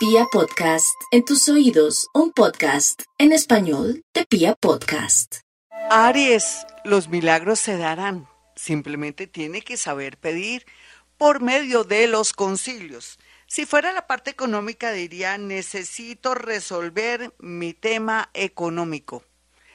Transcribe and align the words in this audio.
Pia 0.00 0.24
Podcast, 0.32 0.98
en 1.10 1.26
tus 1.26 1.46
oídos, 1.50 2.08
un 2.14 2.32
podcast 2.32 3.02
en 3.18 3.32
español 3.32 4.02
de 4.14 4.24
Pia 4.24 4.54
Podcast. 4.54 5.40
Aries, 5.90 6.64
los 6.84 7.10
milagros 7.10 7.60
se 7.60 7.76
darán. 7.76 8.26
Simplemente 8.56 9.26
tiene 9.26 9.60
que 9.60 9.76
saber 9.76 10.16
pedir 10.16 10.64
por 11.18 11.42
medio 11.42 11.84
de 11.84 12.06
los 12.06 12.32
concilios. 12.32 13.18
Si 13.46 13.66
fuera 13.66 13.92
la 13.92 14.06
parte 14.06 14.30
económica 14.30 14.90
diría, 14.90 15.36
necesito 15.36 16.34
resolver 16.34 17.34
mi 17.38 17.74
tema 17.74 18.30
económico. 18.32 19.22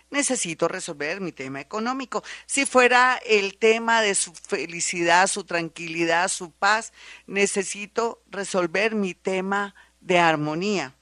Necesito 0.10 0.68
resolver 0.68 1.22
mi 1.22 1.34
tema 1.34 1.62
económico. 1.62 2.24
Si 2.48 2.66
fuera 2.66 3.20
el 3.28 3.60
tema 3.60 4.02
de 4.02 4.16
su 4.16 4.34
felicidad, 4.34 5.28
su 5.28 5.44
tranquilidad, 5.44 6.30
su 6.30 6.52
paz, 6.52 6.94
necesito 7.28 8.24
resolver 8.32 8.96
mi 8.96 9.14
tema 9.14 9.76
de 10.06 10.20
armonía. 10.20 10.96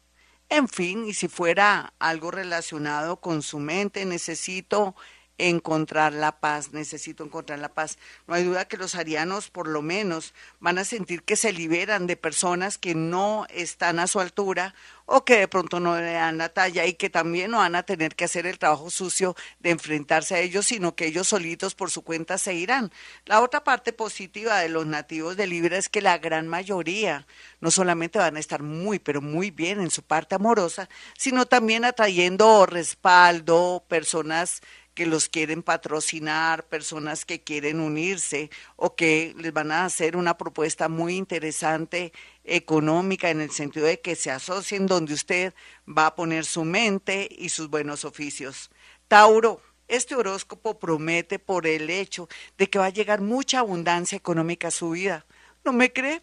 En 0.50 0.70
fin, 0.70 1.06
y 1.06 1.14
si 1.14 1.28
fuera 1.28 1.94
algo 2.00 2.32
relacionado 2.32 3.18
con 3.20 3.42
su 3.42 3.60
mente, 3.60 4.06
necesito 4.06 4.96
encontrar 5.38 6.14
la 6.14 6.40
paz, 6.40 6.74
necesito 6.74 7.24
encontrar 7.24 7.60
la 7.60 7.70
paz. 7.70 7.98
No 8.28 8.36
hay 8.36 8.44
duda 8.44 8.66
que 8.66 8.78
los 8.78 8.96
arianos 8.96 9.50
por 9.50 9.68
lo 9.68 9.82
menos 9.82 10.34
van 10.60 10.78
a 10.78 10.86
sentir 10.86 11.24
que 11.24 11.36
se 11.36 11.52
liberan 11.52 12.08
de 12.08 12.18
personas 12.18 12.78
que 12.78 12.96
no 12.96 13.46
están 13.50 14.00
a 14.00 14.08
su 14.08 14.20
altura 14.20 14.76
o 15.06 15.26
que 15.26 15.38
de 15.38 15.48
pronto 15.48 15.80
no 15.80 15.98
le 15.98 16.14
dan 16.14 16.38
la 16.38 16.50
talla 16.50 16.86
y 16.86 16.94
que 16.94 17.10
también 17.10 17.52
no 17.52 17.58
van 17.58 17.76
a 17.76 17.84
tener 17.84 18.16
que 18.16 18.26
hacer 18.26 18.46
el 18.46 18.58
trabajo 18.58 18.90
sucio 18.90 19.36
de 19.60 19.72
enfrentarse 19.72 20.36
a 20.36 20.40
ellos, 20.40 20.68
sino 20.68 20.96
que 20.96 21.08
ellos 21.08 21.28
solitos 21.28 21.76
por 21.76 21.92
su 21.92 22.04
cuenta 22.04 22.38
se 22.38 22.54
irán. 22.54 22.92
La 23.26 23.42
otra 23.42 23.64
parte 23.64 23.92
positiva 23.92 24.60
de 24.60 24.70
los 24.70 24.86
nativos 24.86 25.36
de 25.36 25.48
Libra 25.48 25.78
es 25.78 25.90
que 25.90 26.02
la 26.02 26.18
gran 26.20 26.48
mayoría 26.48 27.28
no 27.60 27.72
solamente 27.72 28.20
van 28.20 28.38
a 28.38 28.40
estar 28.40 28.64
muy, 28.64 29.00
pero 29.00 29.22
muy 29.22 29.52
bien 29.52 29.82
en 29.82 29.92
su 29.92 30.04
parte 30.04 30.36
amorosa, 30.36 30.88
sino 31.18 31.46
también 31.46 31.86
atrayendo 31.86 32.66
respaldo, 32.66 33.84
personas 33.88 34.62
que 34.94 35.06
los 35.06 35.30
quieren 35.30 35.64
patrocinar, 35.64 36.66
personas 36.66 37.26
que 37.26 37.42
quieren 37.42 37.80
unirse 37.80 38.50
o 38.76 38.96
que 38.96 39.34
les 39.38 39.54
van 39.54 39.72
a 39.72 39.86
hacer 39.86 40.16
una 40.16 40.38
propuesta 40.38 40.88
muy 40.90 41.16
interesante 41.16 42.14
económica 42.44 43.30
en 43.30 43.42
el 43.42 43.52
sentido 43.52 43.86
de 43.86 44.00
que 44.00 44.16
se 44.16 44.32
asocien 44.32 44.86
donde 44.86 45.14
usted 45.14 45.54
va 45.88 46.08
a 46.08 46.16
poner 46.16 46.46
su 46.46 46.64
mente 46.64 47.28
y 47.32 47.50
sus 47.50 47.70
buenos 47.70 48.06
oficios. 48.06 48.70
Tauro, 49.08 49.62
este 49.88 50.16
horóscopo 50.16 50.80
promete 50.80 51.40
por 51.40 51.68
el 51.68 51.90
hecho 51.90 52.30
de 52.58 52.70
que 52.70 52.80
va 52.80 52.86
a 52.86 52.90
llegar 52.90 53.22
mucha 53.22 53.60
abundancia 53.60 54.16
económica 54.16 54.70
a 54.70 54.72
su 54.72 54.92
vida. 54.92 55.26
¿No 55.64 55.74
me 55.74 55.92
cree? 55.92 56.22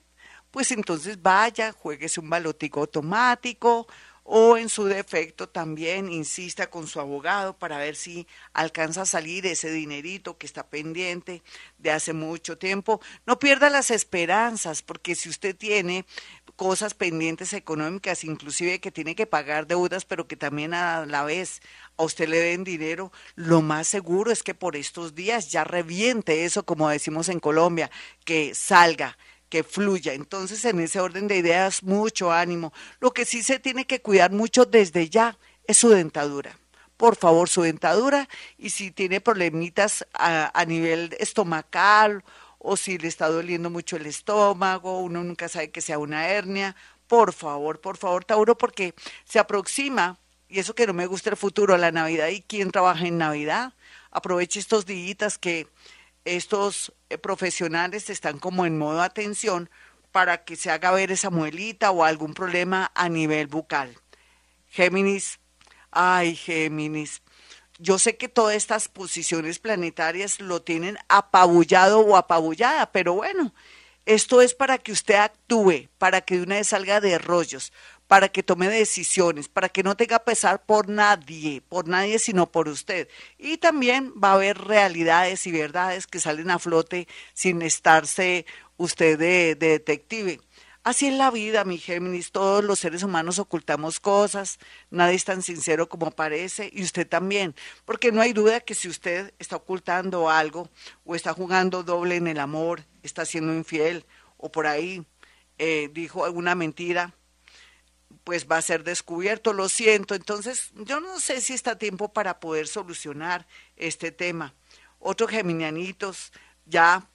Pues 0.50 0.72
entonces 0.72 1.22
vaya, 1.22 1.72
jueguese 1.72 2.20
un 2.20 2.28
balotico 2.28 2.80
automático 2.80 3.86
o 4.32 4.56
en 4.56 4.68
su 4.68 4.84
defecto 4.84 5.48
también 5.48 6.08
insista 6.08 6.70
con 6.70 6.86
su 6.86 7.00
abogado 7.00 7.58
para 7.58 7.78
ver 7.78 7.96
si 7.96 8.28
alcanza 8.52 9.02
a 9.02 9.06
salir 9.06 9.44
ese 9.44 9.72
dinerito 9.72 10.38
que 10.38 10.46
está 10.46 10.68
pendiente 10.68 11.42
de 11.78 11.90
hace 11.90 12.12
mucho 12.12 12.56
tiempo. 12.56 13.00
No 13.26 13.40
pierda 13.40 13.70
las 13.70 13.90
esperanzas, 13.90 14.82
porque 14.82 15.16
si 15.16 15.28
usted 15.28 15.56
tiene 15.56 16.06
cosas 16.54 16.94
pendientes 16.94 17.52
económicas, 17.54 18.22
inclusive 18.22 18.78
que 18.78 18.92
tiene 18.92 19.16
que 19.16 19.26
pagar 19.26 19.66
deudas, 19.66 20.04
pero 20.04 20.28
que 20.28 20.36
también 20.36 20.74
a 20.74 21.06
la 21.06 21.24
vez 21.24 21.60
a 21.96 22.04
usted 22.04 22.28
le 22.28 22.38
den 22.38 22.62
dinero, 22.62 23.10
lo 23.34 23.62
más 23.62 23.88
seguro 23.88 24.30
es 24.30 24.44
que 24.44 24.54
por 24.54 24.76
estos 24.76 25.16
días 25.16 25.50
ya 25.50 25.64
reviente 25.64 26.44
eso, 26.44 26.64
como 26.64 26.88
decimos 26.88 27.28
en 27.30 27.40
Colombia, 27.40 27.90
que 28.24 28.54
salga 28.54 29.18
que 29.50 29.62
fluya. 29.62 30.14
Entonces, 30.14 30.64
en 30.64 30.80
ese 30.80 31.00
orden 31.00 31.28
de 31.28 31.36
ideas, 31.36 31.82
mucho 31.82 32.32
ánimo. 32.32 32.72
Lo 33.00 33.12
que 33.12 33.26
sí 33.26 33.42
se 33.42 33.58
tiene 33.58 33.84
que 33.86 34.00
cuidar 34.00 34.32
mucho 34.32 34.64
desde 34.64 35.10
ya 35.10 35.36
es 35.66 35.76
su 35.76 35.90
dentadura. 35.90 36.58
Por 36.96 37.16
favor, 37.16 37.48
su 37.48 37.62
dentadura 37.62 38.28
y 38.56 38.70
si 38.70 38.90
tiene 38.90 39.20
problemitas 39.20 40.06
a, 40.14 40.50
a 40.58 40.64
nivel 40.64 41.14
estomacal 41.18 42.24
o 42.58 42.76
si 42.76 42.98
le 42.98 43.08
está 43.08 43.28
doliendo 43.28 43.70
mucho 43.70 43.96
el 43.96 44.06
estómago, 44.06 45.00
uno 45.00 45.24
nunca 45.24 45.48
sabe 45.48 45.70
que 45.70 45.80
sea 45.80 45.98
una 45.98 46.28
hernia, 46.28 46.76
por 47.10 47.32
favor, 47.32 47.80
por 47.80 47.96
favor, 47.96 48.24
Tauro, 48.24 48.56
porque 48.56 48.94
se 49.24 49.40
aproxima, 49.40 50.18
y 50.48 50.60
eso 50.60 50.74
que 50.74 50.86
no 50.86 50.92
me 50.92 51.06
gusta 51.06 51.30
el 51.30 51.36
futuro, 51.36 51.76
la 51.76 51.90
Navidad, 51.90 52.28
y 52.28 52.42
quién 52.42 52.70
trabaja 52.70 53.06
en 53.06 53.18
Navidad, 53.18 53.72
aproveche 54.10 54.60
estos 54.60 54.86
días 54.86 55.38
que 55.38 55.66
estos 56.24 56.92
profesionales 57.18 58.10
están 58.10 58.38
como 58.38 58.66
en 58.66 58.78
modo 58.78 59.02
atención 59.02 59.70
para 60.12 60.44
que 60.44 60.56
se 60.56 60.70
haga 60.70 60.90
ver 60.90 61.12
esa 61.12 61.30
muelita 61.30 61.90
o 61.90 62.04
algún 62.04 62.34
problema 62.34 62.90
a 62.94 63.08
nivel 63.08 63.46
bucal. 63.46 63.96
Géminis, 64.68 65.38
ay 65.90 66.34
Géminis, 66.34 67.22
yo 67.78 67.98
sé 67.98 68.16
que 68.16 68.28
todas 68.28 68.56
estas 68.56 68.88
posiciones 68.88 69.58
planetarias 69.58 70.40
lo 70.40 70.62
tienen 70.62 70.98
apabullado 71.08 72.00
o 72.00 72.16
apabullada, 72.16 72.92
pero 72.92 73.14
bueno, 73.14 73.54
esto 74.04 74.42
es 74.42 74.54
para 74.54 74.78
que 74.78 74.92
usted 74.92 75.14
actúe, 75.14 75.88
para 75.98 76.20
que 76.20 76.36
de 76.36 76.42
una 76.42 76.56
vez 76.56 76.68
salga 76.68 77.00
de 77.00 77.18
rollos, 77.18 77.72
para 78.10 78.28
que 78.28 78.42
tome 78.42 78.68
decisiones, 78.68 79.46
para 79.46 79.68
que 79.68 79.84
no 79.84 79.96
tenga 79.96 80.24
pesar 80.24 80.64
por 80.66 80.88
nadie, 80.88 81.62
por 81.68 81.86
nadie 81.86 82.18
sino 82.18 82.50
por 82.50 82.66
usted. 82.66 83.06
Y 83.38 83.58
también 83.58 84.12
va 84.20 84.32
a 84.32 84.34
haber 84.34 84.58
realidades 84.58 85.46
y 85.46 85.52
verdades 85.52 86.08
que 86.08 86.18
salen 86.18 86.50
a 86.50 86.58
flote 86.58 87.06
sin 87.34 87.62
estarse 87.62 88.46
usted 88.78 89.16
de, 89.16 89.54
detective. 89.54 90.40
Así 90.82 91.06
es 91.06 91.14
la 91.14 91.30
vida, 91.30 91.64
mi 91.64 91.78
Géminis. 91.78 92.32
Todos 92.32 92.64
los 92.64 92.80
seres 92.80 93.04
humanos 93.04 93.38
ocultamos 93.38 94.00
cosas. 94.00 94.58
Nadie 94.90 95.14
es 95.14 95.24
tan 95.24 95.40
sincero 95.40 95.88
como 95.88 96.10
parece. 96.10 96.68
Y 96.72 96.82
usted 96.82 97.06
también. 97.06 97.54
Porque 97.84 98.10
no 98.10 98.22
hay 98.22 98.32
duda 98.32 98.58
que 98.58 98.74
si 98.74 98.88
usted 98.88 99.32
está 99.38 99.54
ocultando 99.54 100.28
algo 100.28 100.68
o 101.04 101.14
está 101.14 101.32
jugando 101.32 101.84
doble 101.84 102.16
en 102.16 102.26
el 102.26 102.40
amor, 102.40 102.82
está 103.04 103.24
siendo 103.24 103.54
infiel 103.54 104.04
o 104.36 104.50
por 104.50 104.66
ahí 104.66 105.06
eh, 105.58 105.90
dijo 105.92 106.24
alguna 106.24 106.56
mentira, 106.56 107.14
pues 108.24 108.46
va 108.50 108.58
a 108.58 108.62
ser 108.62 108.84
descubierto, 108.84 109.52
lo 109.52 109.68
siento. 109.68 110.14
Entonces, 110.14 110.70
yo 110.74 111.00
no 111.00 111.20
sé 111.20 111.40
si 111.40 111.54
está 111.54 111.76
tiempo 111.76 112.12
para 112.12 112.40
poder 112.40 112.68
solucionar 112.68 113.46
este 113.76 114.12
tema. 114.12 114.54
Otros 114.98 115.30
geminianitos 115.30 116.32
ya 116.66 117.08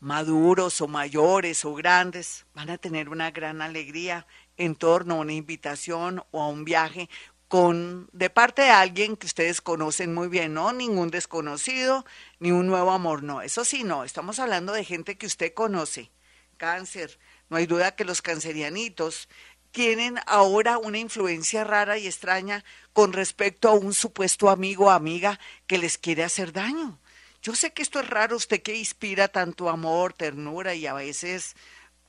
maduros 0.00 0.82
o 0.82 0.86
mayores 0.86 1.64
o 1.64 1.74
grandes 1.74 2.44
van 2.52 2.68
a 2.68 2.76
tener 2.76 3.08
una 3.08 3.30
gran 3.30 3.62
alegría 3.62 4.26
en 4.58 4.76
torno 4.76 5.14
a 5.14 5.20
una 5.20 5.32
invitación 5.32 6.22
o 6.30 6.42
a 6.42 6.48
un 6.48 6.64
viaje 6.64 7.08
con 7.48 8.08
de 8.12 8.30
parte 8.30 8.62
de 8.62 8.70
alguien 8.70 9.16
que 9.16 9.26
ustedes 9.26 9.60
conocen 9.60 10.12
muy 10.12 10.28
bien, 10.28 10.54
no 10.54 10.72
ningún 10.72 11.10
desconocido 11.10 12.04
ni 12.38 12.50
un 12.50 12.66
nuevo 12.66 12.90
amor, 12.90 13.22
no, 13.22 13.42
eso 13.42 13.64
sí 13.64 13.84
no, 13.84 14.04
estamos 14.04 14.38
hablando 14.38 14.72
de 14.72 14.84
gente 14.84 15.16
que 15.16 15.26
usted 15.26 15.54
conoce. 15.54 16.10
Cáncer, 16.56 17.18
no 17.48 17.56
hay 17.56 17.66
duda 17.66 17.96
que 17.96 18.04
los 18.04 18.22
cancerianitos 18.22 19.28
tienen 19.74 20.20
ahora 20.26 20.78
una 20.78 20.98
influencia 20.98 21.64
rara 21.64 21.98
y 21.98 22.06
extraña 22.06 22.64
con 22.92 23.12
respecto 23.12 23.68
a 23.68 23.72
un 23.72 23.92
supuesto 23.92 24.48
amigo 24.48 24.86
o 24.86 24.90
amiga 24.90 25.40
que 25.66 25.78
les 25.78 25.98
quiere 25.98 26.22
hacer 26.22 26.52
daño. 26.52 27.00
Yo 27.42 27.56
sé 27.56 27.72
que 27.72 27.82
esto 27.82 27.98
es 27.98 28.08
raro, 28.08 28.36
usted 28.36 28.62
que 28.62 28.76
inspira 28.76 29.26
tanto 29.26 29.68
amor, 29.68 30.12
ternura 30.12 30.76
y 30.76 30.86
a 30.86 30.94
veces 30.94 31.56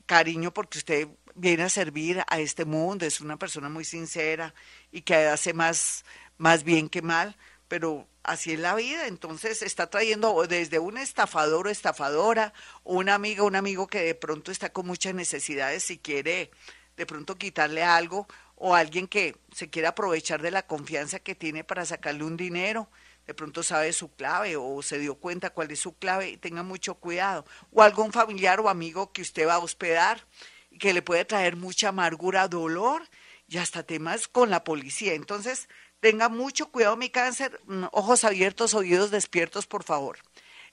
cariño 0.06 0.54
porque 0.54 0.78
usted 0.78 1.08
viene 1.34 1.64
a 1.64 1.70
servir 1.70 2.24
a 2.28 2.40
este 2.40 2.66
mundo, 2.66 3.04
es 3.04 3.20
una 3.20 3.38
persona 3.38 3.68
muy 3.68 3.84
sincera 3.84 4.54
y 4.92 5.02
que 5.02 5.16
hace 5.16 5.54
más, 5.54 6.06
más 6.38 6.64
bien 6.64 6.88
que 6.88 7.02
mal, 7.02 7.36
pero 7.68 8.08
así 8.22 8.54
es 8.54 8.60
la 8.60 8.76
vida, 8.76 9.08
entonces 9.08 9.64
está 9.64 9.90
trayendo 9.90 10.46
desde 10.46 10.78
un 10.78 11.00
estafador 11.00 11.66
o 11.66 11.72
estafadora, 11.72 12.54
o 12.84 12.94
una 12.98 13.16
amiga 13.16 13.42
o 13.42 13.48
un 13.48 13.56
amigo 13.56 13.88
que 13.88 14.02
de 14.02 14.14
pronto 14.14 14.52
está 14.52 14.72
con 14.72 14.86
muchas 14.86 15.16
necesidades 15.16 15.90
y 15.90 15.98
quiere 15.98 16.52
de 16.98 17.06
pronto 17.06 17.38
quitarle 17.38 17.84
algo 17.84 18.28
o 18.56 18.76
alguien 18.76 19.08
que 19.08 19.36
se 19.52 19.70
quiera 19.70 19.90
aprovechar 19.90 20.42
de 20.42 20.52
la 20.52 20.66
confianza 20.66 21.20
que 21.20 21.36
tiene 21.36 21.64
para 21.64 21.86
sacarle 21.86 22.24
un 22.24 22.38
dinero, 22.38 22.90
de 23.28 23.34
pronto 23.34 23.64
sabe 23.64 23.92
su 23.92 24.14
clave 24.14 24.56
o 24.56 24.82
se 24.82 25.00
dio 25.00 25.16
cuenta 25.16 25.50
cuál 25.50 25.72
es 25.72 25.80
su 25.80 25.98
clave 25.98 26.30
y 26.30 26.38
tenga 26.38 26.64
mucho 26.64 26.96
cuidado. 26.96 27.46
O 27.72 27.82
algún 27.82 28.12
familiar 28.12 28.60
o 28.60 28.70
amigo 28.70 29.12
que 29.12 29.22
usted 29.22 29.48
va 29.48 29.56
a 29.56 29.60
hospedar 29.60 30.26
y 30.70 30.78
que 30.78 30.94
le 30.94 31.02
puede 31.02 31.26
traer 31.26 31.56
mucha 31.56 31.90
amargura, 31.90 32.48
dolor 32.48 33.04
y 33.48 33.58
hasta 33.58 33.84
temas 33.84 34.28
con 34.28 34.50
la 34.50 34.64
policía. 34.64 35.14
Entonces, 35.14 35.70
tenga 36.00 36.30
mucho 36.30 36.68
cuidado 36.72 36.98
mi 36.98 37.10
cáncer, 37.10 37.60
mm, 37.66 37.86
ojos 37.92 38.24
abiertos, 38.24 38.74
oídos 38.76 39.10
despiertos, 39.10 39.66
por 39.66 39.84
favor. 39.84 40.20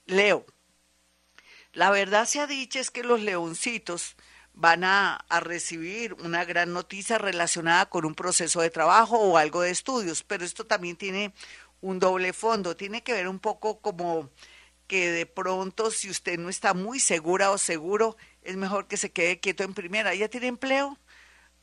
Leo, 0.05 0.45
la 1.71 1.89
verdad 1.89 2.25
se 2.25 2.39
ha 2.39 2.45
dicho 2.45 2.79
es 2.79 2.91
que 2.91 3.03
los 3.03 3.21
leoncitos 3.21 4.15
van 4.53 4.83
a, 4.83 5.25
recibir 5.41 6.13
una 6.13 6.45
gran 6.45 6.73
noticia 6.73 7.17
relacionada 7.17 7.87
con 7.87 8.05
un 8.05 8.15
proceso 8.15 8.61
de 8.61 8.69
trabajo 8.69 9.17
o 9.17 9.37
algo 9.37 9.61
de 9.61 9.71
estudios, 9.71 10.23
pero 10.23 10.45
esto 10.45 10.65
también 10.65 10.95
tiene 10.95 11.33
un 11.81 11.99
doble 11.99 12.33
fondo, 12.33 12.75
tiene 12.75 13.03
que 13.03 13.13
ver 13.13 13.27
un 13.27 13.39
poco 13.39 13.79
como 13.79 14.29
que 14.87 15.11
de 15.11 15.25
pronto 15.25 15.91
si 15.91 16.09
usted 16.09 16.39
no 16.39 16.49
está 16.49 16.73
muy 16.73 16.99
segura 16.99 17.51
o 17.51 17.57
seguro, 17.57 18.15
es 18.43 18.55
mejor 18.55 18.87
que 18.87 18.97
se 18.97 19.11
quede 19.11 19.39
quieto 19.39 19.63
en 19.63 19.73
primera. 19.73 20.13
¿Ya 20.15 20.29
tiene 20.29 20.47
empleo? 20.47 20.97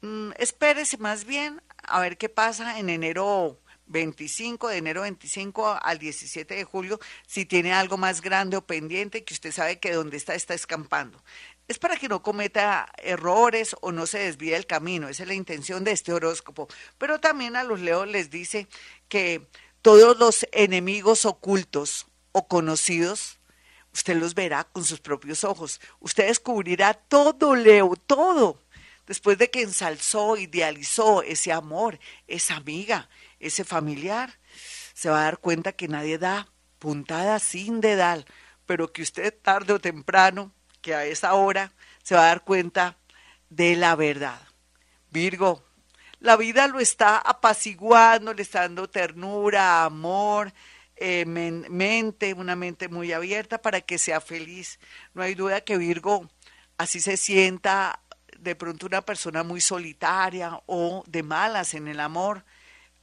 mm, 0.02 0.32
espérese 0.38 0.98
más 0.98 1.24
bien 1.24 1.62
a 1.82 2.00
ver 2.00 2.16
qué 2.18 2.28
pasa 2.28 2.78
en 2.78 2.88
enero 2.90 3.60
25, 3.86 4.68
de 4.68 4.78
enero 4.78 5.02
25 5.02 5.78
al 5.82 5.98
17 5.98 6.54
de 6.54 6.64
julio, 6.64 7.00
si 7.26 7.44
tiene 7.44 7.72
algo 7.72 7.96
más 7.96 8.20
grande 8.20 8.56
o 8.56 8.66
pendiente 8.66 9.24
que 9.24 9.34
usted 9.34 9.52
sabe 9.52 9.80
que 9.80 9.92
donde 9.92 10.16
está 10.16 10.34
está 10.34 10.54
escampando. 10.54 11.22
Es 11.70 11.78
para 11.78 11.96
que 11.96 12.08
no 12.08 12.20
cometa 12.20 12.92
errores 12.98 13.76
o 13.80 13.92
no 13.92 14.04
se 14.04 14.18
desvíe 14.18 14.56
el 14.56 14.66
camino, 14.66 15.08
esa 15.08 15.22
es 15.22 15.28
la 15.28 15.34
intención 15.34 15.84
de 15.84 15.92
este 15.92 16.12
horóscopo. 16.12 16.66
Pero 16.98 17.20
también 17.20 17.54
a 17.54 17.62
los 17.62 17.78
leos 17.78 18.08
les 18.08 18.28
dice 18.28 18.66
que 19.08 19.46
todos 19.80 20.18
los 20.18 20.48
enemigos 20.50 21.24
ocultos 21.24 22.08
o 22.32 22.48
conocidos, 22.48 23.38
usted 23.94 24.16
los 24.16 24.34
verá 24.34 24.64
con 24.64 24.82
sus 24.82 24.98
propios 24.98 25.44
ojos. 25.44 25.80
Usted 26.00 26.26
descubrirá 26.26 26.92
todo, 26.92 27.54
Leo, 27.54 27.94
todo. 27.94 28.60
Después 29.06 29.38
de 29.38 29.48
que 29.48 29.62
ensalzó, 29.62 30.36
idealizó 30.36 31.22
ese 31.22 31.52
amor, 31.52 32.00
esa 32.26 32.56
amiga, 32.56 33.08
ese 33.38 33.62
familiar, 33.62 34.40
se 34.92 35.08
va 35.08 35.20
a 35.20 35.24
dar 35.26 35.38
cuenta 35.38 35.70
que 35.70 35.86
nadie 35.86 36.18
da 36.18 36.48
puntada 36.80 37.38
sin 37.38 37.80
dedal, 37.80 38.26
pero 38.66 38.92
que 38.92 39.02
usted 39.02 39.32
tarde 39.40 39.72
o 39.72 39.78
temprano, 39.78 40.52
que 40.80 40.94
a 40.94 41.04
esa 41.04 41.34
hora, 41.34 41.72
se 42.02 42.14
va 42.14 42.22
a 42.22 42.26
dar 42.26 42.44
cuenta 42.44 42.96
de 43.48 43.76
la 43.76 43.96
verdad. 43.96 44.40
Virgo, 45.10 45.64
la 46.20 46.36
vida 46.36 46.66
lo 46.68 46.80
está 46.80 47.18
apaciguando, 47.18 48.34
le 48.34 48.42
está 48.42 48.60
dando 48.60 48.88
ternura, 48.88 49.84
amor, 49.84 50.52
eh, 50.96 51.24
mente, 51.24 52.34
una 52.34 52.56
mente 52.56 52.88
muy 52.88 53.12
abierta 53.12 53.60
para 53.60 53.80
que 53.80 53.98
sea 53.98 54.20
feliz. 54.20 54.78
No 55.14 55.22
hay 55.22 55.34
duda 55.34 55.62
que 55.62 55.78
Virgo 55.78 56.28
así 56.76 57.00
se 57.00 57.16
sienta 57.16 58.00
de 58.38 58.54
pronto 58.54 58.86
una 58.86 59.02
persona 59.02 59.42
muy 59.42 59.60
solitaria 59.60 60.60
o 60.66 61.04
de 61.06 61.22
malas 61.22 61.74
en 61.74 61.88
el 61.88 62.00
amor. 62.00 62.44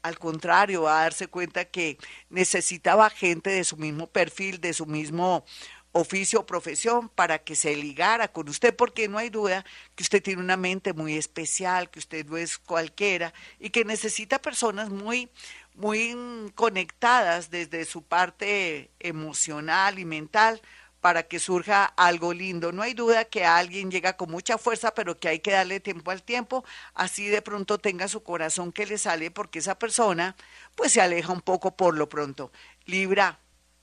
Al 0.03 0.19
contrario, 0.19 0.83
va 0.83 0.99
a 0.99 1.03
darse 1.03 1.27
cuenta 1.27 1.65
que 1.65 1.97
necesitaba 2.29 3.09
gente 3.09 3.49
de 3.49 3.63
su 3.63 3.77
mismo 3.77 4.07
perfil, 4.07 4.61
de 4.61 4.73
su 4.73 4.85
mismo 4.85 5.43
oficio 5.91 6.41
o 6.41 6.45
profesión 6.45 7.09
para 7.09 7.39
que 7.39 7.55
se 7.55 7.75
ligara 7.75 8.27
con 8.27 8.49
usted, 8.49 8.75
porque 8.75 9.07
no 9.07 9.17
hay 9.17 9.29
duda 9.29 9.65
que 9.95 10.03
usted 10.03 10.21
tiene 10.21 10.41
una 10.41 10.57
mente 10.57 10.93
muy 10.93 11.17
especial, 11.17 11.89
que 11.89 11.99
usted 11.99 12.25
no 12.25 12.37
es 12.37 12.57
cualquiera 12.57 13.33
y 13.59 13.69
que 13.69 13.85
necesita 13.85 14.39
personas 14.39 14.89
muy, 14.89 15.29
muy 15.75 16.15
conectadas 16.55 17.49
desde 17.49 17.85
su 17.85 18.03
parte 18.03 18.91
emocional 18.99 19.99
y 19.99 20.05
mental 20.05 20.61
para 21.01 21.23
que 21.23 21.39
surja 21.39 21.85
algo 21.85 22.33
lindo. 22.33 22.71
No 22.71 22.81
hay 22.81 22.93
duda 22.93 23.25
que 23.25 23.45
alguien 23.45 23.91
llega 23.91 24.17
con 24.17 24.29
mucha 24.29 24.57
fuerza, 24.57 24.93
pero 24.93 25.17
que 25.17 25.29
hay 25.29 25.39
que 25.39 25.51
darle 25.51 25.79
tiempo 25.79 26.11
al 26.11 26.23
tiempo, 26.23 26.65
así 26.93 27.27
de 27.27 27.41
pronto 27.41 27.77
tenga 27.77 28.07
su 28.07 28.23
corazón 28.23 28.71
que 28.71 28.85
le 28.85 28.97
sale, 28.97 29.31
porque 29.31 29.59
esa 29.59 29.77
persona 29.79 30.35
pues 30.75 30.91
se 30.91 31.01
aleja 31.01 31.31
un 31.31 31.41
poco 31.41 31.75
por 31.75 31.95
lo 31.95 32.09
pronto. 32.09 32.51
Libra, 32.85 33.39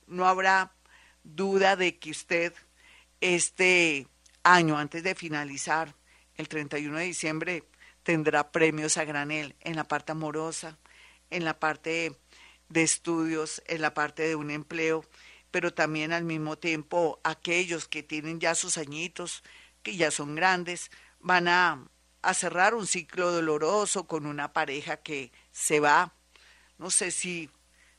no 0.07 0.27
habrá 0.27 0.74
duda 1.25 1.75
de 1.75 1.97
que 1.97 2.11
usted 2.11 2.53
este 3.19 4.07
año, 4.43 4.77
antes 4.77 5.03
de 5.03 5.15
finalizar, 5.15 5.95
el 6.35 6.47
31 6.47 6.97
de 6.97 7.03
diciembre, 7.05 7.63
tendrá 8.03 8.51
premios 8.51 8.97
a 8.97 9.05
granel 9.05 9.55
en 9.61 9.75
la 9.75 9.83
parte 9.85 10.11
amorosa, 10.11 10.77
en 11.29 11.43
la 11.43 11.59
parte 11.59 12.15
de 12.69 12.83
estudios, 12.83 13.63
en 13.67 13.81
la 13.81 13.93
parte 13.93 14.23
de 14.23 14.35
un 14.35 14.51
empleo, 14.51 15.03
pero 15.51 15.73
también 15.73 16.11
al 16.13 16.23
mismo 16.23 16.57
tiempo 16.57 17.19
aquellos 17.23 17.87
que 17.87 18.03
tienen 18.03 18.39
ya 18.39 18.55
sus 18.55 18.77
añitos, 18.77 19.43
que 19.81 19.95
ya 19.95 20.11
son 20.11 20.35
grandes, 20.35 20.91
van 21.19 21.47
a, 21.47 21.87
cerrar 22.33 22.73
un 22.73 22.87
ciclo 22.87 23.31
doloroso 23.31 24.07
con 24.07 24.25
una 24.25 24.51
pareja 24.51 24.97
que 24.97 25.31
se 25.51 25.79
va. 25.79 26.13
No 26.77 26.89
sé 26.89 27.11
si 27.11 27.49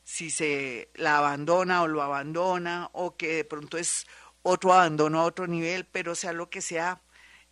si 0.07 0.29
se 0.29 0.89
la 0.95 1.17
abandona 1.17 1.81
o 1.81 1.87
lo 1.87 2.01
abandona 2.01 2.89
o 2.93 3.17
que 3.17 3.27
de 3.33 3.43
pronto 3.43 3.77
es 3.77 4.07
otro 4.41 4.71
abandono 4.71 5.19
a 5.19 5.25
otro 5.25 5.47
nivel, 5.47 5.83
pero 5.83 6.15
sea 6.15 6.31
lo 6.31 6.49
que 6.49 6.61
sea, 6.61 7.01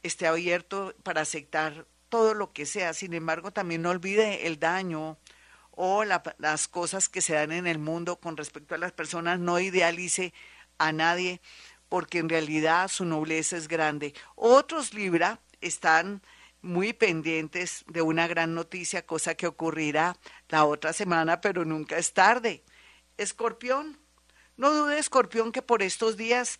esté 0.03 0.25
abierto 0.25 0.95
para 1.03 1.19
aceptar 1.19 1.85
todo 2.07 2.33
lo 2.33 2.53
que 2.53 2.65
sea. 2.65 2.93
Sin 2.93 3.13
embargo, 3.13 3.51
también 3.51 3.81
no 3.81 3.89
olvide 3.89 4.47
el 4.47 4.57
daño 4.57 5.17
o 5.71 6.05
las 6.05 6.69
cosas 6.69 7.09
que 7.09 7.21
se 7.21 7.33
dan 7.33 7.51
en 7.51 7.67
el 7.67 7.77
mundo 7.77 8.21
con 8.21 8.37
respecto 8.37 8.73
a 8.73 8.77
las 8.77 8.93
personas, 8.93 9.37
no 9.37 9.59
idealice 9.59 10.33
a 10.77 10.93
nadie 10.93 11.41
porque 11.89 12.19
en 12.19 12.29
realidad 12.29 12.87
su 12.87 13.03
nobleza 13.03 13.57
es 13.57 13.67
grande. 13.67 14.13
Otros 14.35 14.93
Libra 14.93 15.41
están 15.59 16.21
muy 16.65 16.93
pendientes 16.93 17.85
de 17.87 18.01
una 18.01 18.27
gran 18.27 18.55
noticia, 18.55 19.05
cosa 19.05 19.35
que 19.35 19.45
ocurrirá 19.45 20.17
la 20.49 20.65
otra 20.65 20.93
semana, 20.93 21.39
pero 21.39 21.63
nunca 21.63 21.97
es 21.97 22.13
tarde. 22.13 22.63
Escorpión, 23.17 23.99
no 24.57 24.71
dude, 24.71 24.97
Escorpión, 24.97 25.51
que 25.51 25.61
por 25.61 25.83
estos 25.83 26.17
días 26.17 26.59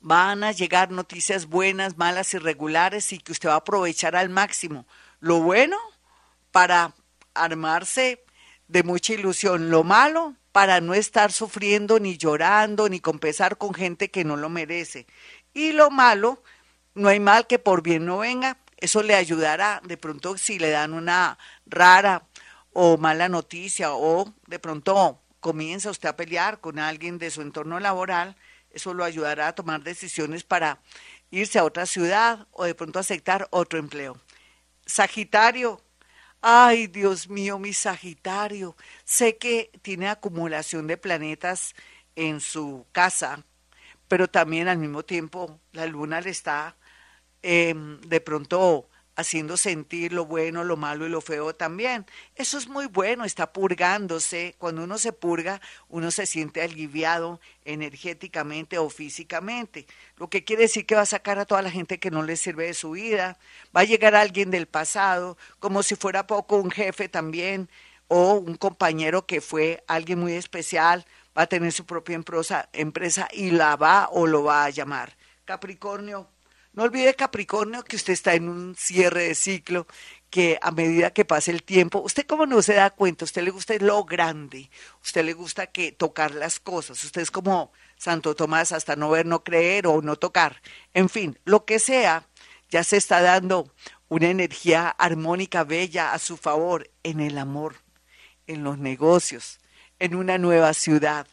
van 0.00 0.42
a 0.42 0.52
llegar 0.52 0.90
noticias 0.90 1.46
buenas, 1.46 1.98
malas, 1.98 2.32
irregulares 2.32 3.12
y 3.12 3.18
que 3.18 3.32
usted 3.32 3.50
va 3.50 3.54
a 3.54 3.58
aprovechar 3.58 4.16
al 4.16 4.30
máximo. 4.30 4.86
Lo 5.20 5.40
bueno 5.40 5.76
para 6.50 6.94
armarse 7.34 8.24
de 8.68 8.82
mucha 8.82 9.12
ilusión, 9.12 9.70
lo 9.70 9.84
malo 9.84 10.34
para 10.50 10.80
no 10.80 10.94
estar 10.94 11.30
sufriendo 11.30 12.00
ni 12.00 12.16
llorando 12.16 12.88
ni 12.88 13.00
compensar 13.00 13.58
con 13.58 13.74
gente 13.74 14.10
que 14.10 14.24
no 14.24 14.36
lo 14.36 14.48
merece. 14.48 15.06
Y 15.52 15.72
lo 15.72 15.90
malo, 15.90 16.42
no 16.94 17.08
hay 17.08 17.20
mal 17.20 17.46
que 17.46 17.58
por 17.58 17.82
bien 17.82 18.06
no 18.06 18.18
venga, 18.18 18.56
eso 18.78 19.02
le 19.02 19.14
ayudará 19.14 19.80
de 19.84 19.96
pronto 19.96 20.38
si 20.38 20.58
le 20.58 20.70
dan 20.70 20.94
una 20.94 21.38
rara 21.66 22.26
o 22.72 22.96
mala 22.96 23.28
noticia 23.28 23.92
o 23.92 24.32
de 24.46 24.58
pronto 24.58 25.20
comienza 25.40 25.90
usted 25.90 26.08
a 26.08 26.16
pelear 26.16 26.60
con 26.60 26.78
alguien 26.78 27.18
de 27.18 27.30
su 27.30 27.42
entorno 27.42 27.80
laboral, 27.80 28.36
eso 28.70 28.94
lo 28.94 29.04
ayudará 29.04 29.48
a 29.48 29.54
tomar 29.54 29.82
decisiones 29.82 30.44
para 30.44 30.80
irse 31.30 31.58
a 31.58 31.64
otra 31.64 31.86
ciudad 31.86 32.46
o 32.52 32.64
de 32.64 32.74
pronto 32.74 32.98
aceptar 32.98 33.48
otro 33.50 33.78
empleo. 33.78 34.20
Sagitario, 34.86 35.80
ay 36.40 36.86
Dios 36.86 37.28
mío, 37.28 37.58
mi 37.58 37.72
Sagitario, 37.72 38.76
sé 39.04 39.38
que 39.38 39.70
tiene 39.82 40.08
acumulación 40.08 40.86
de 40.86 40.96
planetas 40.96 41.74
en 42.14 42.40
su 42.40 42.86
casa, 42.92 43.44
pero 44.06 44.28
también 44.28 44.68
al 44.68 44.78
mismo 44.78 45.04
tiempo 45.04 45.60
la 45.72 45.86
luna 45.86 46.20
le 46.20 46.30
está 46.30 46.76
Em, 47.42 48.00
de 48.00 48.20
pronto 48.20 48.88
haciendo 49.18 49.56
sentir 49.56 50.12
lo 50.12 50.26
bueno, 50.26 50.62
lo 50.62 50.76
malo 50.76 51.04
y 51.04 51.08
lo 51.08 51.20
feo 51.20 51.52
también. 51.52 52.06
Eso 52.36 52.56
es 52.56 52.68
muy 52.68 52.86
bueno, 52.86 53.24
está 53.24 53.52
purgándose. 53.52 54.54
Cuando 54.58 54.84
uno 54.84 54.96
se 54.96 55.12
purga, 55.12 55.60
uno 55.88 56.12
se 56.12 56.24
siente 56.24 56.62
aliviado 56.62 57.40
energéticamente 57.64 58.78
o 58.78 58.88
físicamente. 58.88 59.86
Lo 60.18 60.30
que 60.30 60.44
quiere 60.44 60.62
decir 60.62 60.86
que 60.86 60.94
va 60.94 61.00
a 61.00 61.06
sacar 61.06 61.40
a 61.40 61.46
toda 61.46 61.62
la 61.62 61.70
gente 61.70 61.98
que 61.98 62.12
no 62.12 62.22
le 62.22 62.36
sirve 62.36 62.66
de 62.66 62.74
su 62.74 62.92
vida, 62.92 63.38
va 63.76 63.80
a 63.80 63.84
llegar 63.84 64.14
alguien 64.14 64.52
del 64.52 64.68
pasado, 64.68 65.36
como 65.58 65.82
si 65.82 65.96
fuera 65.96 66.28
poco 66.28 66.56
un 66.56 66.70
jefe 66.70 67.08
también, 67.08 67.68
o 68.06 68.34
un 68.34 68.56
compañero 68.56 69.26
que 69.26 69.40
fue 69.40 69.82
alguien 69.88 70.20
muy 70.20 70.34
especial, 70.34 71.04
va 71.36 71.42
a 71.42 71.46
tener 71.48 71.72
su 71.72 71.86
propia 71.86 72.14
empresa, 72.14 72.68
empresa 72.72 73.28
y 73.32 73.50
la 73.50 73.74
va 73.74 74.08
o 74.12 74.28
lo 74.28 74.44
va 74.44 74.64
a 74.64 74.70
llamar. 74.70 75.16
Capricornio, 75.44 76.28
no 76.78 76.84
olvide 76.84 77.14
Capricornio 77.14 77.82
que 77.82 77.96
usted 77.96 78.12
está 78.12 78.34
en 78.34 78.48
un 78.48 78.76
cierre 78.76 79.24
de 79.24 79.34
ciclo, 79.34 79.88
que 80.30 80.60
a 80.62 80.70
medida 80.70 81.10
que 81.10 81.24
pase 81.24 81.50
el 81.50 81.64
tiempo, 81.64 81.98
usted 81.98 82.24
como 82.24 82.46
no 82.46 82.62
se 82.62 82.74
da 82.74 82.90
cuenta, 82.90 83.24
usted 83.24 83.42
le 83.42 83.50
gusta 83.50 83.74
lo 83.80 84.04
grande, 84.04 84.70
usted 85.02 85.24
le 85.24 85.32
gusta 85.32 85.66
que 85.66 85.90
tocar 85.90 86.36
las 86.36 86.60
cosas, 86.60 87.02
usted 87.02 87.22
es 87.22 87.32
como 87.32 87.72
Santo 87.96 88.36
Tomás 88.36 88.70
hasta 88.70 88.94
no 88.94 89.10
ver, 89.10 89.26
no 89.26 89.42
creer 89.42 89.88
o 89.88 90.02
no 90.02 90.14
tocar. 90.14 90.62
En 90.94 91.08
fin, 91.08 91.36
lo 91.44 91.64
que 91.64 91.80
sea, 91.80 92.28
ya 92.70 92.84
se 92.84 92.96
está 92.96 93.22
dando 93.22 93.74
una 94.08 94.28
energía 94.28 94.88
armónica 94.88 95.64
bella 95.64 96.12
a 96.12 96.20
su 96.20 96.36
favor 96.36 96.88
en 97.02 97.18
el 97.18 97.38
amor, 97.38 97.74
en 98.46 98.62
los 98.62 98.78
negocios, 98.78 99.58
en 99.98 100.14
una 100.14 100.38
nueva 100.38 100.72
ciudad, 100.74 101.26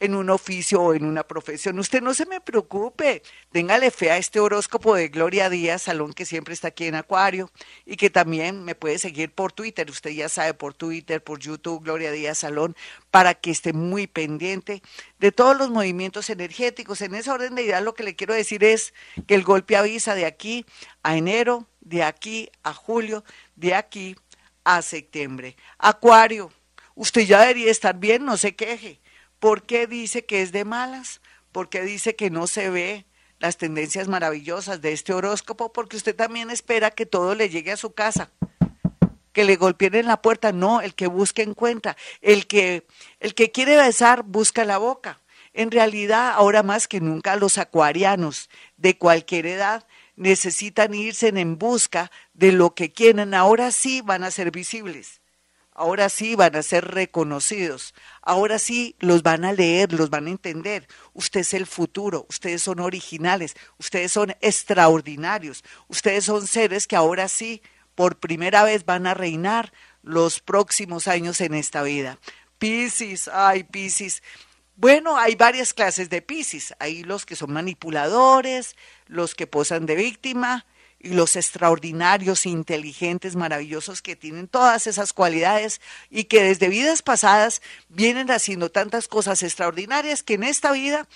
en 0.00 0.14
un 0.14 0.30
oficio 0.30 0.80
o 0.80 0.94
en 0.94 1.04
una 1.04 1.24
profesión. 1.24 1.78
Usted 1.78 2.02
no 2.02 2.14
se 2.14 2.26
me 2.26 2.40
preocupe, 2.40 3.22
téngale 3.50 3.90
fe 3.90 4.10
a 4.10 4.18
este 4.18 4.38
horóscopo 4.38 4.94
de 4.94 5.08
Gloria 5.08 5.50
Díaz 5.50 5.82
Salón 5.82 6.12
que 6.12 6.24
siempre 6.24 6.54
está 6.54 6.68
aquí 6.68 6.86
en 6.86 6.94
Acuario 6.94 7.50
y 7.84 7.96
que 7.96 8.10
también 8.10 8.64
me 8.64 8.74
puede 8.74 8.98
seguir 8.98 9.32
por 9.32 9.52
Twitter, 9.52 9.90
usted 9.90 10.10
ya 10.10 10.28
sabe, 10.28 10.54
por 10.54 10.74
Twitter, 10.74 11.22
por 11.22 11.40
YouTube, 11.40 11.82
Gloria 11.82 12.12
Díaz 12.12 12.38
Salón, 12.38 12.76
para 13.10 13.34
que 13.34 13.50
esté 13.50 13.72
muy 13.72 14.06
pendiente 14.06 14.82
de 15.18 15.32
todos 15.32 15.56
los 15.56 15.70
movimientos 15.70 16.30
energéticos. 16.30 17.00
En 17.00 17.14
esa 17.14 17.34
orden 17.34 17.54
de 17.54 17.62
ideas 17.62 17.82
lo 17.82 17.94
que 17.94 18.04
le 18.04 18.14
quiero 18.14 18.34
decir 18.34 18.62
es 18.62 18.94
que 19.26 19.34
el 19.34 19.42
golpe 19.42 19.76
avisa 19.76 20.14
de 20.14 20.26
aquí 20.26 20.64
a 21.02 21.16
enero, 21.16 21.66
de 21.80 22.04
aquí 22.04 22.50
a 22.62 22.72
julio, 22.72 23.24
de 23.56 23.74
aquí 23.74 24.14
a 24.62 24.82
septiembre. 24.82 25.56
Acuario, 25.78 26.52
usted 26.94 27.22
ya 27.22 27.40
debería 27.40 27.70
estar 27.70 27.98
bien, 27.98 28.24
no 28.24 28.36
se 28.36 28.54
queje 28.54 29.00
¿Por 29.40 29.62
qué 29.62 29.86
dice 29.86 30.24
que 30.24 30.42
es 30.42 30.50
de 30.50 30.64
malas? 30.64 31.20
¿Por 31.52 31.68
qué 31.68 31.82
dice 31.82 32.16
que 32.16 32.28
no 32.28 32.48
se 32.48 32.70
ve 32.70 33.06
las 33.38 33.56
tendencias 33.56 34.08
maravillosas 34.08 34.80
de 34.80 34.92
este 34.92 35.12
horóscopo 35.12 35.72
porque 35.72 35.96
usted 35.96 36.16
también 36.16 36.50
espera 36.50 36.90
que 36.90 37.06
todo 37.06 37.36
le 37.36 37.48
llegue 37.48 37.70
a 37.70 37.76
su 37.76 37.92
casa, 37.92 38.32
que 39.32 39.44
le 39.44 39.54
golpeen 39.54 39.94
en 39.94 40.06
la 40.06 40.20
puerta, 40.22 40.50
no, 40.50 40.80
el 40.80 40.96
que 40.96 41.06
busca 41.06 41.42
encuentra, 41.42 41.96
el 42.20 42.48
que 42.48 42.88
el 43.20 43.36
que 43.36 43.52
quiere 43.52 43.76
besar 43.76 44.24
busca 44.24 44.64
la 44.64 44.78
boca. 44.78 45.20
En 45.52 45.70
realidad, 45.70 46.32
ahora 46.32 46.64
más 46.64 46.88
que 46.88 47.00
nunca 47.00 47.36
los 47.36 47.58
acuarianos 47.58 48.50
de 48.76 48.98
cualquier 48.98 49.46
edad 49.46 49.86
necesitan 50.16 50.94
irse 50.94 51.28
en 51.28 51.58
busca 51.58 52.10
de 52.34 52.50
lo 52.50 52.74
que 52.74 52.92
quieren, 52.92 53.34
ahora 53.34 53.70
sí 53.70 54.00
van 54.00 54.24
a 54.24 54.32
ser 54.32 54.50
visibles 54.50 55.20
ahora 55.78 56.08
sí 56.08 56.34
van 56.34 56.56
a 56.56 56.62
ser 56.62 56.84
reconocidos, 56.86 57.94
ahora 58.20 58.58
sí 58.58 58.96
los 58.98 59.22
van 59.22 59.44
a 59.44 59.52
leer, 59.52 59.92
los 59.92 60.10
van 60.10 60.26
a 60.26 60.30
entender. 60.30 60.88
Usted 61.14 61.40
es 61.40 61.54
el 61.54 61.66
futuro, 61.66 62.26
ustedes 62.28 62.62
son 62.62 62.80
originales, 62.80 63.54
ustedes 63.78 64.12
son 64.12 64.34
extraordinarios, 64.40 65.64
ustedes 65.86 66.24
son 66.24 66.46
seres 66.46 66.88
que 66.88 66.96
ahora 66.96 67.28
sí, 67.28 67.62
por 67.94 68.18
primera 68.18 68.64
vez, 68.64 68.84
van 68.84 69.06
a 69.06 69.14
reinar 69.14 69.72
los 70.02 70.40
próximos 70.40 71.06
años 71.06 71.40
en 71.40 71.54
esta 71.54 71.82
vida. 71.82 72.18
Piscis, 72.58 73.28
ay, 73.28 73.62
Piscis. 73.62 74.22
Bueno, 74.74 75.16
hay 75.16 75.36
varias 75.36 75.74
clases 75.74 76.10
de 76.10 76.22
Piscis. 76.22 76.74
Hay 76.80 77.04
los 77.04 77.24
que 77.24 77.36
son 77.36 77.52
manipuladores, 77.52 78.76
los 79.06 79.34
que 79.34 79.46
posan 79.46 79.86
de 79.86 79.94
víctima, 79.94 80.66
y 81.00 81.10
los 81.10 81.36
extraordinarios, 81.36 82.46
inteligentes, 82.46 83.36
maravillosos 83.36 84.02
que 84.02 84.16
tienen 84.16 84.48
todas 84.48 84.86
esas 84.86 85.12
cualidades 85.12 85.80
y 86.10 86.24
que 86.24 86.42
desde 86.42 86.68
vidas 86.68 87.02
pasadas 87.02 87.62
vienen 87.88 88.30
haciendo 88.30 88.70
tantas 88.70 89.06
cosas 89.06 89.42
extraordinarias 89.42 90.22
que 90.22 90.34
en 90.34 90.42
esta 90.42 90.72
vida 90.72 91.08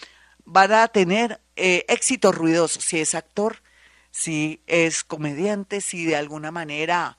van 0.45 0.73
a 0.73 0.89
tener 0.89 1.41
eh, 1.57 1.85
éxito 1.89 2.33
ruidoso. 2.33 2.81
Si 2.81 3.01
es 3.01 3.15
actor, 3.15 3.63
si 4.11 4.63
es 4.67 5.03
comediante, 5.03 5.81
si 5.81 6.05
de 6.05 6.17
alguna 6.17 6.51
manera 6.51 7.17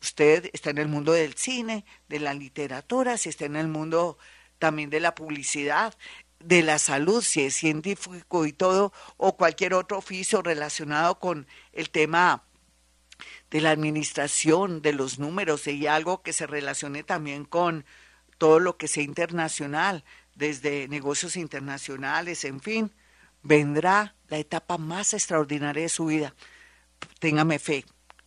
usted 0.00 0.50
está 0.52 0.70
en 0.70 0.78
el 0.78 0.88
mundo 0.88 1.12
del 1.12 1.34
cine, 1.34 1.84
de 2.08 2.20
la 2.20 2.34
literatura, 2.34 3.16
si 3.16 3.30
está 3.30 3.46
en 3.46 3.56
el 3.56 3.68
mundo 3.68 4.18
también 4.58 4.90
de 4.90 5.00
la 5.00 5.14
publicidad, 5.14 5.94
de 6.44 6.62
la 6.62 6.78
salud, 6.78 7.22
si 7.22 7.42
es 7.42 7.54
científico 7.54 8.46
y 8.46 8.52
todo, 8.52 8.92
o 9.16 9.36
cualquier 9.36 9.74
otro 9.74 9.98
oficio 9.98 10.42
relacionado 10.42 11.18
con 11.18 11.46
el 11.72 11.90
tema 11.90 12.44
de 13.50 13.60
la 13.60 13.70
administración, 13.70 14.82
de 14.82 14.92
los 14.92 15.18
números 15.18 15.66
y 15.66 15.86
algo 15.86 16.22
que 16.22 16.32
se 16.32 16.46
relacione 16.46 17.02
también 17.02 17.44
con 17.44 17.84
todo 18.38 18.58
lo 18.58 18.76
que 18.76 18.88
sea 18.88 19.02
internacional, 19.02 20.04
desde 20.34 20.88
negocios 20.88 21.36
internacionales, 21.36 22.44
en 22.44 22.60
fin, 22.60 22.92
vendrá 23.42 24.16
la 24.28 24.38
etapa 24.38 24.78
más 24.78 25.14
extraordinaria 25.14 25.84
de 25.84 25.88
su 25.88 26.06
vida. 26.06 26.34
Téngame 27.20 27.60
fe, 27.60 27.84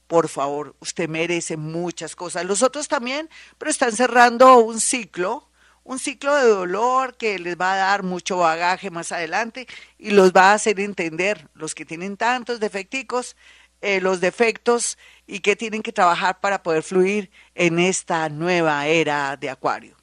por 0.07 0.29
favor, 0.29 0.75
usted 0.79 1.09
merece 1.09 1.57
muchas 1.57 2.15
cosas. 2.15 2.45
Los 2.45 2.63
otros 2.63 2.87
también, 2.87 3.29
pero 3.57 3.69
están 3.69 3.91
cerrando 3.91 4.57
un 4.59 4.79
ciclo 4.79 5.46
un 5.87 5.97
ciclo 5.99 6.35
de 6.35 6.49
dolor 6.49 7.15
que 7.15 7.39
les 7.39 7.57
va 7.57 7.71
a 7.73 7.77
dar 7.77 8.03
mucho 8.03 8.39
bagaje 8.39 8.91
más 8.91 9.13
adelante 9.13 9.67
y 9.97 10.11
los 10.11 10.33
va 10.33 10.51
a 10.51 10.55
hacer 10.55 10.81
entender, 10.81 11.47
los 11.53 11.73
que 11.73 11.85
tienen 11.85 12.17
tantos 12.17 12.59
defecticos, 12.59 13.37
eh, 13.79 14.01
los 14.01 14.19
defectos 14.19 14.97
y 15.27 15.39
que 15.39 15.55
tienen 15.55 15.81
que 15.81 15.93
trabajar 15.93 16.41
para 16.41 16.61
poder 16.61 16.83
fluir 16.83 17.31
en 17.55 17.79
esta 17.79 18.27
nueva 18.27 18.85
era 18.85 19.37
de 19.37 19.49
Acuario. 19.49 19.95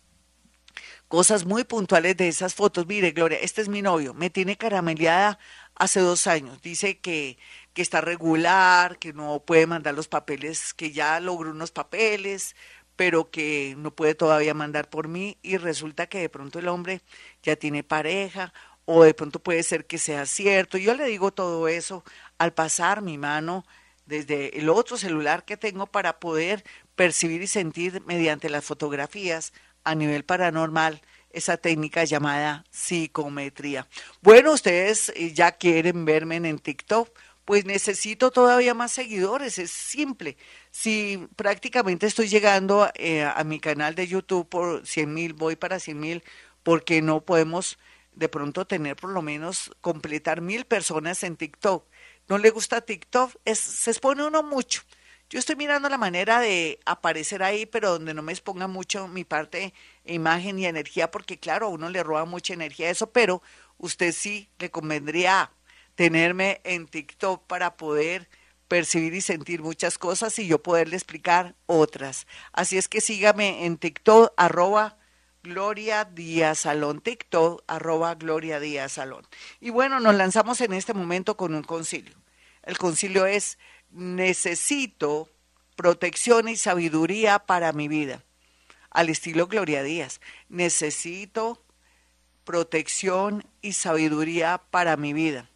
cosas 1.13 1.45
muy 1.45 1.63
puntuales 1.63 2.17
de 2.17 2.27
esas 2.27 2.55
fotos. 2.55 2.87
Mire, 2.87 3.11
Gloria, 3.11 3.37
este 3.39 3.61
es 3.61 3.69
mi 3.69 3.83
novio, 3.83 4.15
me 4.15 4.31
tiene 4.31 4.57
carameleada 4.57 5.37
hace 5.75 5.99
dos 5.99 6.25
años. 6.25 6.59
Dice 6.63 6.97
que, 6.97 7.37
que 7.73 7.83
está 7.83 8.01
regular, 8.01 8.97
que 8.97 9.13
no 9.13 9.39
puede 9.45 9.67
mandar 9.67 9.93
los 9.93 10.07
papeles, 10.07 10.73
que 10.73 10.91
ya 10.91 11.19
logró 11.19 11.51
unos 11.51 11.69
papeles, 11.69 12.55
pero 12.95 13.29
que 13.29 13.75
no 13.77 13.91
puede 13.91 14.15
todavía 14.15 14.55
mandar 14.55 14.89
por 14.89 15.07
mí 15.07 15.37
y 15.43 15.57
resulta 15.57 16.07
que 16.07 16.17
de 16.17 16.29
pronto 16.29 16.57
el 16.57 16.67
hombre 16.67 17.03
ya 17.43 17.55
tiene 17.57 17.83
pareja 17.83 18.51
o 18.85 19.03
de 19.03 19.13
pronto 19.13 19.37
puede 19.39 19.61
ser 19.61 19.85
que 19.85 19.99
sea 19.99 20.25
cierto. 20.25 20.79
Yo 20.79 20.95
le 20.95 21.05
digo 21.05 21.31
todo 21.31 21.67
eso 21.67 22.03
al 22.39 22.53
pasar 22.55 23.03
mi 23.03 23.19
mano 23.19 23.67
desde 24.07 24.57
el 24.57 24.67
otro 24.67 24.97
celular 24.97 25.45
que 25.45 25.57
tengo 25.57 25.85
para 25.85 26.19
poder 26.19 26.63
percibir 26.95 27.43
y 27.43 27.47
sentir 27.47 28.01
mediante 28.07 28.49
las 28.49 28.65
fotografías 28.65 29.53
a 29.83 29.95
nivel 29.95 30.23
paranormal 30.23 31.01
esa 31.33 31.57
técnica 31.57 32.03
llamada 32.05 32.63
psicometría. 32.69 33.87
Bueno, 34.21 34.53
ustedes 34.53 35.11
eh, 35.15 35.33
ya 35.33 35.51
quieren 35.53 36.05
verme 36.05 36.37
en 36.37 36.59
TikTok, 36.59 37.09
pues 37.43 37.65
necesito 37.65 38.31
todavía 38.31 38.73
más 38.73 38.91
seguidores, 38.93 39.57
es 39.57 39.71
simple. 39.71 40.37
Si 40.71 41.27
prácticamente 41.35 42.07
estoy 42.07 42.27
llegando 42.29 42.89
eh, 42.95 43.23
a 43.23 43.43
mi 43.43 43.59
canal 43.59 43.95
de 43.95 44.07
YouTube 44.07 44.47
por 44.47 44.87
100 44.87 45.13
mil, 45.13 45.33
voy 45.33 45.55
para 45.55 45.79
100 45.79 45.99
mil, 45.99 46.23
porque 46.61 47.01
no 47.01 47.21
podemos 47.21 47.77
de 48.13 48.29
pronto 48.29 48.65
tener 48.65 48.95
por 48.95 49.09
lo 49.09 49.21
menos 49.21 49.71
completar 49.81 50.39
mil 50.41 50.65
personas 50.65 51.23
en 51.23 51.35
TikTok. 51.35 51.85
¿No 52.29 52.37
le 52.37 52.51
gusta 52.51 52.81
TikTok? 52.81 53.33
Es, 53.43 53.59
se 53.59 53.91
expone 53.91 54.23
uno 54.23 54.43
mucho. 54.43 54.83
Yo 55.33 55.39
estoy 55.39 55.55
mirando 55.55 55.89
la 55.89 55.97
manera 55.97 56.39
de 56.39 56.79
aparecer 56.85 57.41
ahí, 57.41 57.65
pero 57.65 57.93
donde 57.93 58.13
no 58.13 58.21
me 58.21 58.31
exponga 58.31 58.67
mucho 58.67 59.07
mi 59.07 59.23
parte 59.23 59.73
imagen 60.05 60.59
y 60.59 60.67
energía, 60.67 61.09
porque 61.09 61.39
claro, 61.39 61.65
a 61.65 61.69
uno 61.69 61.89
le 61.89 62.03
roba 62.03 62.25
mucha 62.25 62.53
energía 62.53 62.91
eso, 62.91 63.09
pero 63.09 63.41
usted 63.79 64.11
sí 64.11 64.47
le 64.59 64.69
convendría 64.69 65.49
tenerme 65.95 66.61
en 66.63 66.85
TikTok 66.85 67.47
para 67.47 67.77
poder 67.77 68.29
percibir 68.67 69.15
y 69.15 69.21
sentir 69.21 69.63
muchas 69.63 69.97
cosas 69.97 70.37
y 70.37 70.45
yo 70.45 70.61
poderle 70.61 70.97
explicar 70.97 71.55
otras. 71.65 72.27
Así 72.51 72.77
es 72.77 72.87
que 72.87 73.01
sígame 73.01 73.65
en 73.65 73.77
TikTok, 73.77 74.33
arroba 74.37 74.99
Gloria 75.41 76.05
Díaz 76.05 76.59
Salón, 76.59 77.01
TikTok, 77.01 77.63
arroba 77.65 78.13
Gloria 78.13 78.59
Díaz 78.59 78.91
Salón. 78.91 79.25
Y 79.59 79.71
bueno, 79.71 79.99
nos 79.99 80.13
lanzamos 80.13 80.61
en 80.61 80.73
este 80.73 80.93
momento 80.93 81.35
con 81.37 81.55
un 81.55 81.63
concilio. 81.63 82.13
El 82.61 82.77
concilio 82.77 83.25
es 83.25 83.57
necesito 83.93 85.29
protección 85.75 86.49
y 86.49 86.57
sabiduría 86.57 87.39
para 87.39 87.71
mi 87.73 87.87
vida. 87.87 88.23
Al 88.89 89.09
estilo 89.09 89.47
Gloria 89.47 89.83
Díaz, 89.83 90.19
necesito 90.49 91.63
protección 92.43 93.45
y 93.61 93.73
sabiduría 93.73 94.61
para 94.69 94.97
mi 94.97 95.13
vida. 95.13 95.49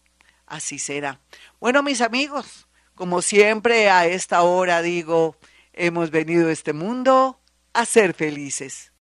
Así 0.46 0.80
será. 0.80 1.20
Bueno, 1.60 1.84
mis 1.84 2.02
amigos, 2.02 2.68
Como 2.96 3.22
siempre, 3.22 3.92
a 3.92 4.08
esta 4.08 4.42
hora 4.42 4.82
digo, 4.82 5.36
hemos 5.74 6.10
venido 6.10 6.50
a 6.50 6.52
este 6.52 6.74
mundo 6.74 7.40
a 7.72 7.86
ser 7.86 8.16
felices. 8.16 8.92